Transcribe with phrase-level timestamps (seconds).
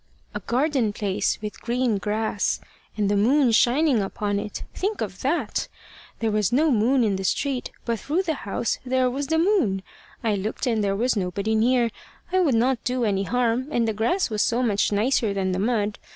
[0.33, 2.59] A garden place with green grass,
[2.97, 4.63] and the moon shining upon it!
[4.73, 5.67] Think of that!
[6.21, 9.83] There was no moon in the street, but through the house there was the moon.
[10.23, 11.91] I looked and there was nobody near:
[12.33, 15.59] I would not do any harm, and the grass was so much nicer than the
[15.59, 15.99] mud!